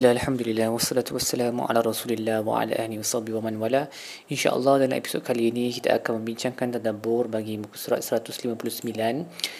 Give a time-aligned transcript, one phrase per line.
[0.00, 3.92] Alhamdulillah wassalatu wassalamu ala Rasulillah wa ala ahli washabihi wa man wala.
[4.32, 8.48] Insya-Allah dalam episod kali ini kita akan membincangkan tadabbur bagi muka surat 159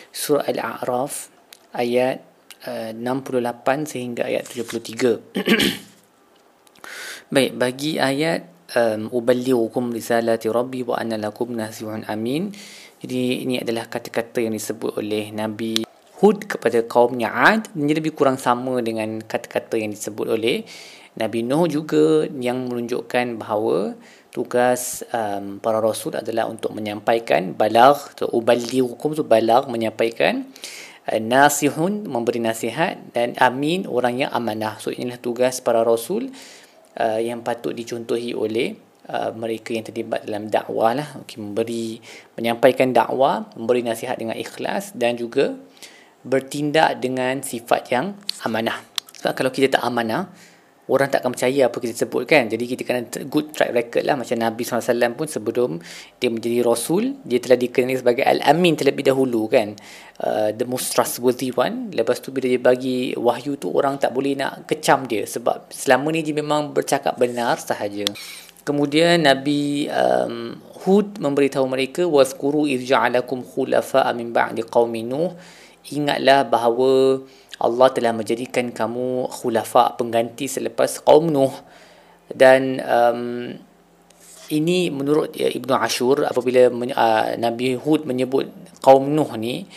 [0.09, 1.29] surah Al-A'raf
[1.77, 2.25] ayat
[2.65, 5.37] uh, 68 sehingga ayat 73.
[7.37, 8.49] Baik, bagi ayat
[8.81, 12.49] um, uballighukum risalati rabbi wa anna lakum nasihun amin.
[13.05, 15.90] Jadi ini adalah kata-kata yang disebut oleh Nabi
[16.21, 20.69] Hud kepada kaumnya Ad Ini lebih kurang sama dengan kata-kata yang disebut oleh
[21.19, 23.99] Nabi Nuh juga yang menunjukkan bahawa
[24.31, 30.47] tugas um, para rasul adalah untuk menyampaikan balag atau ubali hukum tu balag menyampaikan
[31.11, 34.79] uh, nasihun memberi nasihat dan amin orang yang amanah.
[34.79, 36.31] So inilah tugas para rasul
[36.95, 38.79] uh, yang patut dicontohi oleh
[39.11, 41.09] uh, mereka yang terlibat dalam dakwah lah.
[41.27, 41.99] Okay, memberi
[42.39, 45.59] menyampaikan dakwah memberi nasihat dengan ikhlas dan juga
[46.25, 48.77] bertindak dengan sifat yang amanah.
[49.21, 50.33] Sebab kalau kita tak amanah,
[50.91, 52.51] orang tak akan percaya apa kita sebut kan.
[52.51, 54.19] Jadi kita kena good track record lah.
[54.19, 55.71] Macam Nabi SAW pun sebelum
[56.19, 59.79] dia menjadi Rasul, dia telah dikenali sebagai Al-Amin terlebih dahulu kan.
[60.19, 61.95] Uh, the most trustworthy one.
[61.95, 65.25] Lepas tu bila dia bagi wahyu tu, orang tak boleh nak kecam dia.
[65.25, 68.05] Sebab selama ni dia memang bercakap benar sahaja.
[68.61, 72.05] Kemudian Nabi um, Hud memberitahu mereka
[72.69, 75.33] iz ja'alakum khulafa min ba'di qaumi Nuh
[75.89, 77.25] ingatlah bahawa
[77.61, 81.53] Allah telah menjadikan kamu khulafa pengganti selepas kaum Nuh.
[82.31, 83.23] Dan um,
[84.51, 88.49] ini menurut uh, Ibnu Ashur apabila uh, Nabi Hud menyebut
[88.81, 89.69] kaum Nuh ni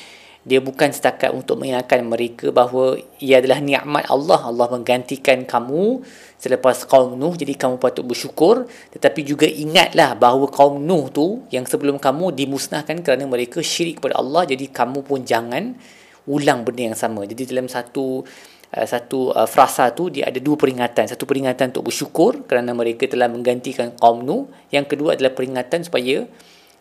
[0.43, 6.03] dia bukan setakat untuk mengingatkan mereka bahawa ia adalah nikmat Allah Allah menggantikan kamu
[6.35, 11.63] selepas kaum Nuh jadi kamu patut bersyukur tetapi juga ingatlah bahawa kaum Nuh tu yang
[11.63, 15.79] sebelum kamu dimusnahkan kerana mereka syirik kepada Allah jadi kamu pun jangan
[16.27, 17.27] ulang benda yang sama.
[17.27, 18.23] Jadi dalam satu
[18.75, 21.07] uh, satu uh, frasa tu dia ada dua peringatan.
[21.11, 24.47] Satu peringatan untuk bersyukur kerana mereka telah menggantikan kaum Nuh.
[24.71, 26.27] Yang kedua adalah peringatan supaya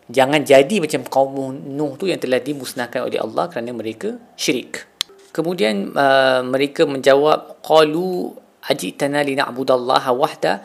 [0.09, 4.87] jangan jadi macam kaum Nuh tu yang telah dimusnahkan oleh Allah kerana mereka syirik.
[5.33, 8.37] Kemudian uh, mereka menjawab qalu
[8.69, 10.61] ajitana lina'budallaha wahda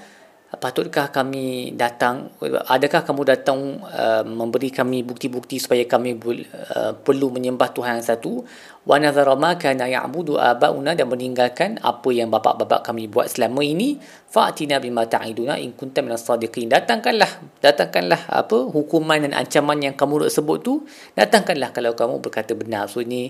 [0.49, 2.33] patutkah kami datang
[2.73, 8.49] adakah kamu datang uh, memberi kami bukti-bukti supaya kami uh, perlu menyembah Tuhan yang satu
[8.89, 14.01] wa nadhara ma kana ya'budu abauna dan meninggalkan apa yang bapa-bapa kami buat selama ini
[14.33, 16.73] fa'tina bima ta'iduna in kunta minas sadiqin.
[16.73, 22.57] Datangkanlah datangkanlah apa hukuman dan ancaman yang kamu nak sebut tu datangkanlah kalau kamu berkata
[22.57, 22.89] benar.
[22.89, 23.29] So ini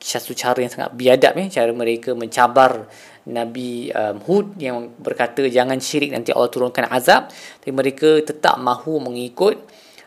[0.00, 2.88] satu cara yang sangat biadab ya cara mereka mencabar
[3.28, 7.28] Nabi um, Hud yang berkata jangan syirik nanti Allah turunkan azab.
[7.60, 9.60] Tapi mereka tetap mahu mengikut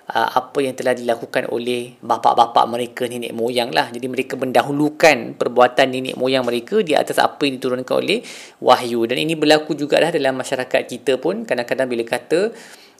[0.09, 3.93] uh, apa yang telah dilakukan oleh bapa-bapa mereka nenek moyang lah.
[3.93, 8.25] Jadi mereka mendahulukan perbuatan nenek moyang mereka di atas apa yang diturunkan oleh
[8.59, 9.05] wahyu.
[9.05, 11.45] Dan ini berlaku juga lah dalam masyarakat kita pun.
[11.45, 12.49] Kadang-kadang bila kata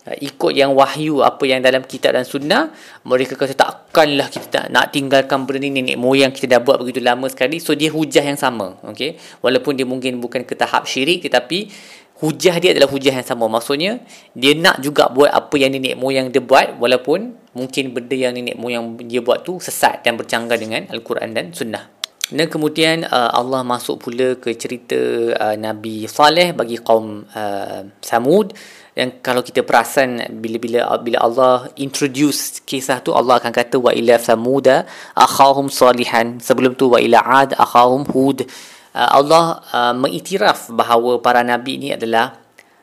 [0.06, 2.70] uh, ikut yang wahyu apa yang dalam kitab dan sunnah
[3.04, 5.70] mereka kata takkanlah kita tak nak tinggalkan benda ni.
[5.74, 7.58] Nenek moyang kita dah buat begitu lama sekali.
[7.58, 9.18] So dia hujah yang sama okay?
[9.42, 11.70] walaupun dia mungkin bukan ke tahap syirik tetapi
[12.20, 13.48] hujah dia adalah hujah yang sama.
[13.48, 14.04] Maksudnya
[14.36, 18.60] dia nak juga buat apa yang nenek moyang dia buat walaupun mungkin benda yang nenek
[18.60, 22.00] moyang dia buat tu sesat dan bercanggah dengan Al-Quran dan Sunnah.
[22.30, 25.00] Dan kemudian uh, Allah masuk pula ke cerita
[25.34, 28.54] uh, Nabi Saleh bagi kaum uh, Samud.
[28.94, 34.22] Dan kalau kita perasan bila-bila bila Allah introduce kisah tu Allah akan kata wa ila
[34.22, 34.86] samuda
[35.18, 36.38] akhahum salihan.
[36.38, 38.46] Sebelum tu wa ila ad akhahum hud
[39.08, 42.36] Allah uh, mengiktiraf bahawa para nabi ini adalah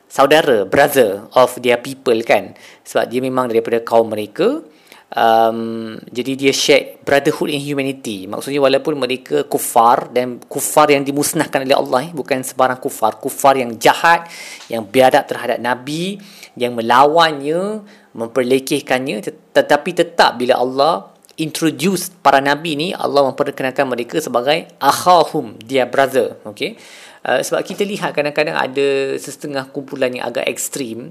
[0.09, 2.57] saudara, brother of their people kan.
[2.87, 4.63] Sebab dia memang daripada kaum mereka.
[5.07, 8.27] Um, jadi dia share brotherhood in humanity.
[8.27, 13.55] Maksudnya walaupun mereka kufar dan kufar yang dimusnahkan oleh Allah eh, bukan sebarang kufar, kufar
[13.55, 14.27] yang jahat,
[14.67, 16.19] yang biadab terhadap nabi,
[16.59, 19.21] yang melawannya, memperlekehkannya
[19.53, 26.41] tetapi tetap bila Allah introduce para nabi ni Allah memperkenalkan mereka sebagai akhahum dia brother
[26.49, 26.81] okey?
[27.27, 31.11] Uh, sebab kita lihat kadang-kadang ada setengah kumpulan yang agak ekstrim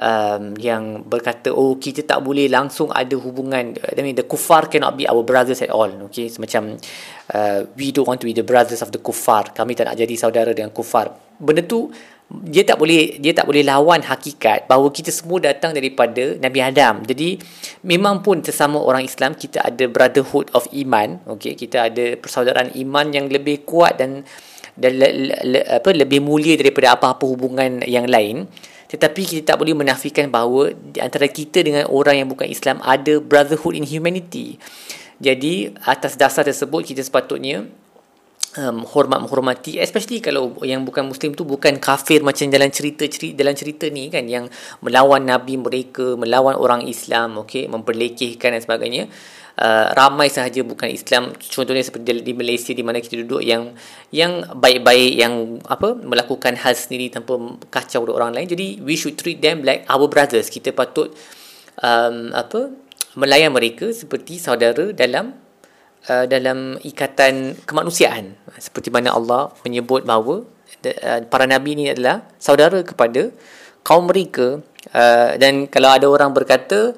[0.00, 4.96] um, yang berkata oh kita tak boleh langsung ada hubungan I mean the kufar cannot
[4.96, 6.80] be our brothers at all okay semacam
[7.36, 10.14] uh, we don't want to be the brothers of the kufar kami tak nak jadi
[10.16, 11.92] saudara dengan kufar benda tu
[12.30, 17.02] dia tak boleh dia tak boleh lawan hakikat bahawa kita semua datang daripada Nabi Adam.
[17.02, 17.42] Jadi
[17.82, 23.10] memang pun sesama orang Islam kita ada brotherhood of iman, okey, kita ada persaudaraan iman
[23.10, 24.22] yang lebih kuat dan
[24.78, 25.08] dan le,
[25.42, 28.46] le, apa lebih mulia daripada apa-apa hubungan yang lain.
[28.90, 33.18] Tetapi kita tak boleh menafikan bahawa di antara kita dengan orang yang bukan Islam ada
[33.18, 34.58] brotherhood in humanity.
[35.18, 37.66] Jadi atas dasar tersebut kita sepatutnya
[38.58, 43.38] um, hormat menghormati especially kalau yang bukan muslim tu bukan kafir macam dalam cerita cerita
[43.38, 44.50] dalam cerita ni kan yang
[44.82, 49.06] melawan nabi mereka melawan orang Islam okey memperlekehkan dan sebagainya.
[49.60, 53.76] Uh, ramai sahaja bukan Islam contohnya seperti di Malaysia di mana kita duduk yang
[54.08, 57.36] yang baik-baik yang apa melakukan hal sendiri tanpa
[57.68, 58.48] kacau orang lain.
[58.48, 60.48] Jadi we should treat them like our brothers.
[60.48, 61.12] Kita patut
[61.84, 62.72] um, apa
[63.20, 65.36] melayan mereka seperti saudara dalam
[66.08, 68.38] uh, dalam ikatan kemanusiaan.
[68.56, 73.28] Seperti mana Allah menyebut bahawa uh, para nabi ini adalah saudara kepada
[73.84, 74.62] kaum mereka.
[74.96, 76.96] Uh, dan kalau ada orang berkata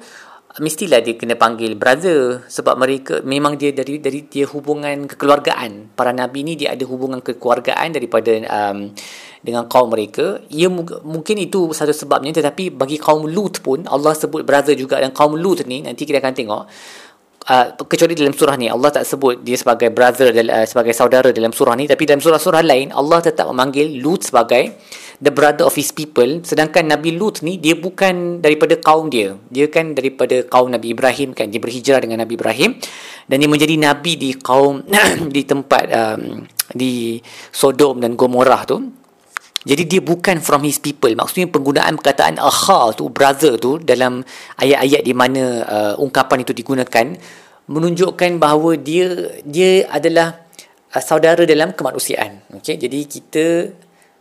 [0.61, 5.97] mestilah dia kena panggil brother sebab mereka memang dia dari dari dia hubungan kekeluargaan.
[5.97, 8.93] Para nabi ni dia ada hubungan kekeluargaan daripada um,
[9.41, 10.45] dengan kaum mereka.
[10.53, 10.69] Ia
[11.01, 15.33] mungkin itu satu sebabnya tetapi bagi kaum Lut pun Allah sebut brother juga dan kaum
[15.33, 16.63] Lut ni nanti kita akan tengok
[17.43, 21.51] Uh, kecuali dalam surah ni Allah tak sebut dia sebagai brother uh, sebagai saudara dalam
[21.51, 21.91] surah ni.
[21.91, 24.79] Tapi dalam surah-surah lain Allah tetap memanggil Lut sebagai
[25.19, 26.39] the brother of his people.
[26.47, 29.35] Sedangkan Nabi Lut ni dia bukan daripada kaum dia.
[29.51, 31.51] Dia kan daripada kaum Nabi Ibrahim kan.
[31.51, 32.79] Dia berhijrah dengan Nabi Ibrahim.
[33.27, 34.83] Dan dia menjadi nabi di kaum
[35.35, 37.19] di tempat um, di
[37.51, 39.02] Sodom dan Gomorrah tu
[39.63, 41.11] jadi dia bukan from his people.
[41.15, 44.19] Maksudnya penggunaan perkataan aha tu, brother tu dalam
[44.59, 47.15] ayat-ayat di mana uh, ungkapan itu digunakan
[47.71, 50.43] menunjukkan bahawa dia dia adalah
[50.91, 52.43] uh, saudara dalam kemanusiaan.
[52.59, 52.75] Okay?
[52.75, 53.45] Jadi kita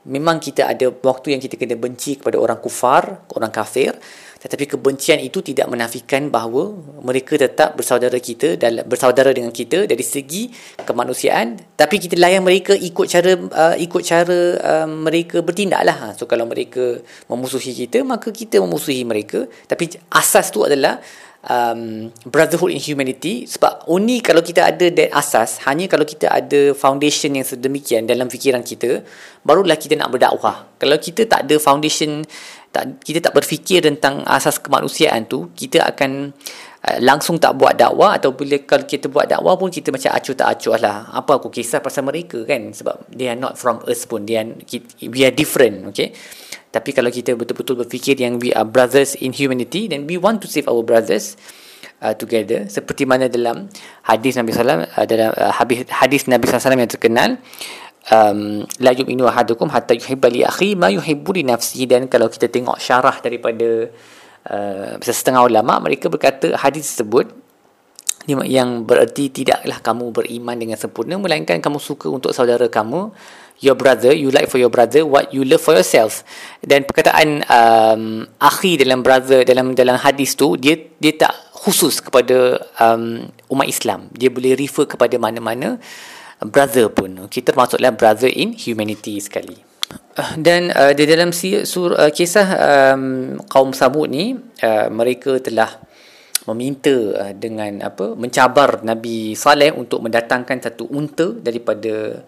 [0.06, 3.98] memang kita ada waktu yang kita kena benci kepada orang kufar, orang kafir.
[4.42, 10.02] Tetapi kebencian itu tidak menafikan bahawa mereka tetap bersaudara kita dalam bersaudara dengan kita dari
[10.02, 10.50] segi
[10.82, 11.78] kemanusiaan.
[11.78, 16.18] Tapi kita layan mereka ikut cara uh, ikut cara uh, mereka bertindaklah.
[16.18, 16.98] So kalau mereka
[17.30, 19.46] memusuhi kita, maka kita memusuhi mereka.
[19.70, 20.98] Tapi asas tu adalah
[21.46, 26.74] um, brotherhood in humanity sebab only kalau kita ada that asas hanya kalau kita ada
[26.74, 29.02] foundation yang sedemikian dalam fikiran kita
[29.42, 32.22] barulah kita nak berdakwah kalau kita tak ada foundation
[32.72, 36.32] tak kita tak berfikir tentang asas kemanusiaan tu kita akan
[36.88, 40.32] uh, langsung tak buat dakwah atau bila kalau kita buat dakwah pun kita macam acuh
[40.32, 41.12] tak acuh lah.
[41.12, 42.72] Apa aku kisah pasal mereka kan?
[42.72, 44.24] Sebab they are not from us pun.
[44.24, 44.48] They are,
[45.04, 46.16] we are different okay?
[46.72, 50.48] Tapi kalau kita betul-betul berfikir yang we are brothers in humanity then we want to
[50.48, 51.36] save our brothers
[52.00, 52.64] uh, together.
[52.72, 53.68] Seperti mana dalam
[54.08, 55.52] hadis Nabi sallallahu uh, dalam uh,
[56.00, 57.30] hadis Nabi sallallahu yang terkenal
[58.10, 62.50] um, la yu'minu ahadukum hatta yuhibba li akhi ma yuhibbu li nafsihi dan kalau kita
[62.50, 63.92] tengok syarah daripada
[64.50, 67.30] uh, setengah ulama mereka berkata hadis tersebut
[68.26, 73.10] yang bererti tidaklah kamu beriman dengan sempurna melainkan kamu suka untuk saudara kamu
[73.62, 76.26] your brother you like for your brother what you love for yourself.
[76.62, 78.02] Dan perkataan um,
[78.38, 84.10] akhi dalam brother dalam dalam hadis tu dia dia tak khusus kepada um, umat Islam.
[84.14, 85.78] Dia boleh refer kepada mana-mana
[86.46, 87.26] brother pun.
[87.30, 89.72] Kita termasuklah brother in humanity sekali.
[90.36, 92.48] Dan uh, di dalam si, sur, uh, kisah
[92.92, 95.72] um, kaum Samud ni uh, mereka telah
[96.44, 102.24] meminta uh, dengan apa mencabar Nabi Saleh untuk mendatangkan satu unta daripada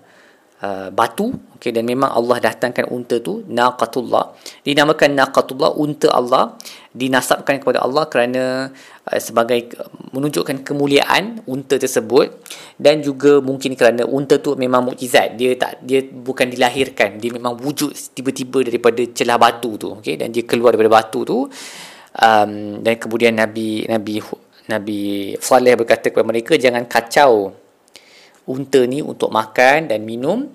[0.63, 4.37] uh, batu okey dan memang Allah datangkan unta tu naqatullah.
[4.63, 6.55] Dinamakan naqatullah unta Allah
[6.95, 8.71] dinasabkan kepada Allah kerana
[9.09, 9.73] uh, sebagai
[10.15, 12.31] menunjukkan kemuliaan unta tersebut.
[12.79, 15.35] Dan juga mungkin kerana unta tu memang mukjizat.
[15.41, 17.19] Dia tak dia bukan dilahirkan.
[17.19, 21.39] Dia memang wujud tiba-tiba daripada celah batu tu okey dan dia keluar daripada batu tu.
[22.15, 24.23] Um, dan kemudian Nabi Nabi
[24.71, 25.01] Nabi
[25.43, 27.64] Saleh berkata kepada mereka jangan kacau
[28.49, 30.49] unta ni untuk makan dan minum.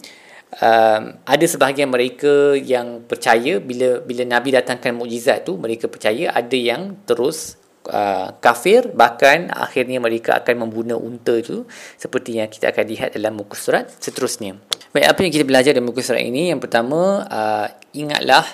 [0.50, 6.58] Um, ada sebahagian mereka yang percaya bila bila Nabi datangkan mukjizat tu mereka percaya ada
[6.58, 7.54] yang terus
[7.94, 11.70] uh, kafir bahkan akhirnya mereka akan membunuh unta tu
[12.02, 14.58] seperti yang kita akan lihat dalam muka surat seterusnya.
[14.90, 16.50] Baik apa yang kita belajar dalam muka surat ini?
[16.50, 18.46] Yang pertama uh, ingatlah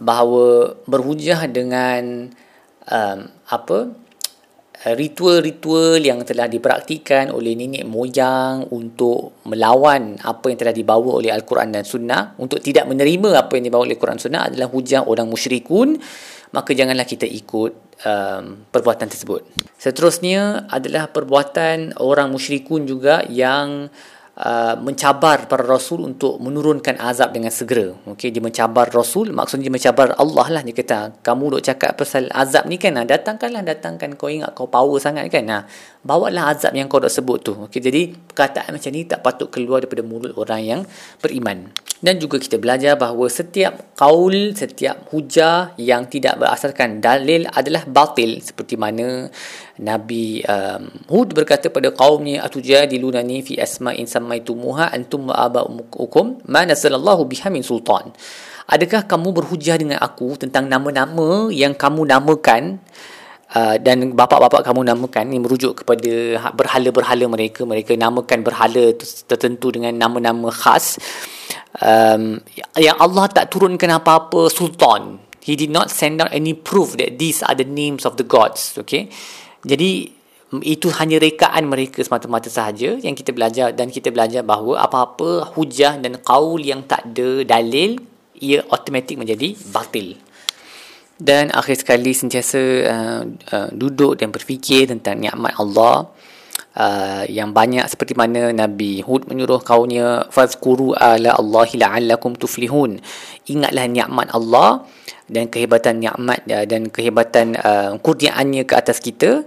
[0.00, 2.32] bahawa berhujah dengan
[2.88, 3.18] um,
[3.52, 3.92] apa
[4.86, 11.74] ritual-ritual yang telah dipraktikan oleh nenek moyang untuk melawan apa yang telah dibawa oleh Al-Quran
[11.74, 15.26] dan Sunnah untuk tidak menerima apa yang dibawa oleh Al-Quran dan Sunnah adalah hujah orang
[15.26, 15.98] musyrikun
[16.54, 17.72] maka janganlah kita ikut
[18.06, 19.44] um, perbuatan tersebut.
[19.76, 23.92] Seterusnya adalah perbuatan orang musyrikun juga yang
[24.38, 27.90] Uh, mencabar para rasul untuk menurunkan azab dengan segera.
[28.06, 32.30] Okey, dia mencabar rasul, maksudnya dia mencabar Allah lah dia kata, kamu duk cakap pasal
[32.30, 35.42] azab ni kan, nah, datangkanlah datangkan kau ingat kau power sangat kan.
[35.42, 35.66] Nah,
[36.06, 37.58] bawalah azab yang kau dah sebut tu.
[37.66, 40.80] Okey, jadi perkataan macam ni tak patut keluar daripada mulut orang yang
[41.18, 41.74] beriman.
[41.98, 48.38] Dan juga kita belajar bahawa setiap kaul, setiap hujah yang tidak berasaskan dalil adalah batil
[48.38, 49.26] seperti mana
[49.78, 57.30] Nabi um, Hud berkata pada kaumnya atujadilunani fi asma'in sammaitumuha antum wa aba'ukum ma nasallallahu
[57.30, 58.10] biha min sultan.
[58.68, 62.82] Adakah kamu berhujah dengan aku tentang nama-nama yang kamu namakan
[63.54, 68.92] uh, dan bapa-bapa kamu namakan ini merujuk kepada ha, berhala-berhala mereka mereka namakan berhala
[69.30, 70.98] tertentu dengan nama-nama khas
[71.80, 72.42] um,
[72.76, 75.22] yang Allah tak turunkan apa-apa sultan.
[75.38, 78.76] He did not send out any proof that these are the names of the gods
[78.76, 79.08] okay
[79.66, 80.18] jadi
[80.64, 86.00] itu hanya rekaan mereka semata-mata sahaja yang kita belajar dan kita belajar bahawa apa-apa hujah
[86.00, 88.00] dan qaul yang tak ada dalil
[88.40, 90.16] ia automatik menjadi batil.
[91.18, 96.06] Dan akhir sekali sentiasa uh, uh, duduk dan berfikir tentang nikmat Allah
[96.78, 103.02] uh, yang banyak seperti mana Nabi Hud menyuruh kaumnya fazkuru ala Allahi la'allakum tuflihun.
[103.50, 104.86] Ingatlah nikmat Allah
[105.28, 109.44] dan kehebatan nikmat uh, dan kehebatan uh, kurniaannya ke atas kita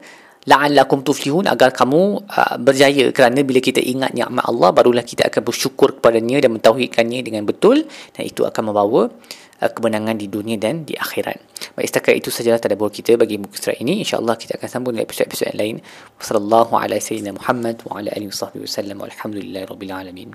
[0.50, 5.41] la'allakum tuflihun agar kamu uh, berjaya kerana bila kita ingat nikmat Allah barulah kita akan
[5.45, 7.85] bersyukur kepadanya dan mentauhidkannya dengan betul
[8.17, 9.09] dan itu akan membawa
[9.61, 11.38] uh, kemenangan di dunia dan di akhirat.
[11.77, 14.01] Baik setakat itu sajalah tadabbur kita bagi muka surat ini.
[14.01, 15.77] Insya-Allah kita akan sambung dengan episod-episod lain.
[16.17, 18.97] Wassallallahu ala sayyidina Muhammad wa ala alihi wasallam.
[19.01, 20.29] Walhamdulillahirabbil alamin.